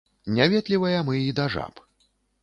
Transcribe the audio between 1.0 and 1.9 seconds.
мы і да жаб.